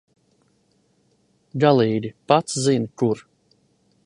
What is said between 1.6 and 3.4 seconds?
Galīgi, pats zini, kur.